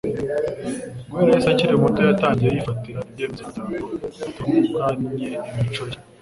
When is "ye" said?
5.91-5.97